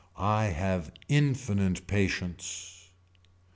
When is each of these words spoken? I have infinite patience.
I 0.23 0.45
have 0.45 0.91
infinite 1.09 1.85
patience. 1.85 2.89